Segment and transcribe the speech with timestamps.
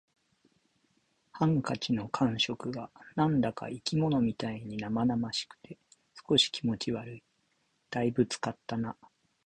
[1.31, 5.77] ハンカチの感触が何だか生き物みたいに生々しくて、
[6.27, 7.23] 少し気持ち悪い。
[7.91, 8.97] 「大分使ったな」